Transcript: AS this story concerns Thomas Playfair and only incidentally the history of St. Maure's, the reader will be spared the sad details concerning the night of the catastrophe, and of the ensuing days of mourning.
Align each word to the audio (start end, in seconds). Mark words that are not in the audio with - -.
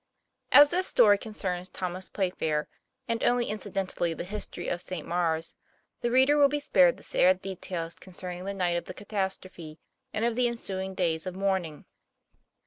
AS 0.51 0.71
this 0.71 0.87
story 0.87 1.19
concerns 1.19 1.69
Thomas 1.69 2.09
Playfair 2.09 2.67
and 3.07 3.23
only 3.23 3.45
incidentally 3.45 4.15
the 4.15 4.23
history 4.23 4.67
of 4.67 4.81
St. 4.81 5.07
Maure's, 5.07 5.53
the 6.01 6.09
reader 6.09 6.37
will 6.37 6.49
be 6.49 6.59
spared 6.59 6.97
the 6.97 7.03
sad 7.03 7.39
details 7.43 7.93
concerning 7.93 8.45
the 8.45 8.55
night 8.55 8.77
of 8.77 8.85
the 8.85 8.95
catastrophe, 8.95 9.77
and 10.11 10.25
of 10.25 10.35
the 10.35 10.47
ensuing 10.47 10.95
days 10.95 11.27
of 11.27 11.35
mourning. 11.35 11.85